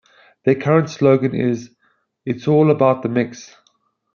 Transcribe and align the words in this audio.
Their 0.45 0.55
current 0.55 0.89
slogan 0.89 1.35
is 1.35 1.69
"It's 2.25 2.47
all 2.47 2.71
about 2.71 3.03
the 3.03 3.09
mix". 3.09 3.55